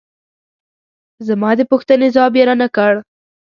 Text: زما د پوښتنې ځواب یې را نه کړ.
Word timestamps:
زما 1.27 1.49
د 1.59 1.61
پوښتنې 1.71 2.07
ځواب 2.15 2.33
یې 2.37 2.43
را 2.47 2.55
نه 2.61 2.67
کړ. 2.75 2.93